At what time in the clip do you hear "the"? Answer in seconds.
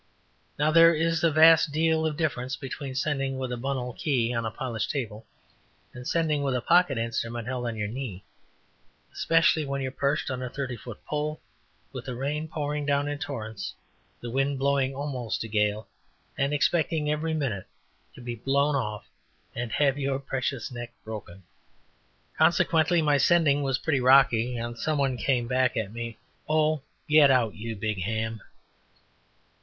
12.05-12.15, 14.19-14.31